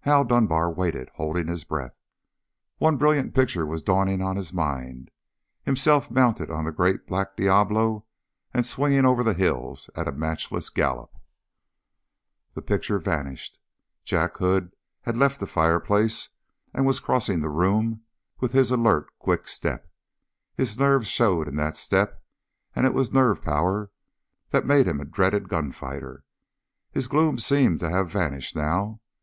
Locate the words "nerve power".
23.14-23.90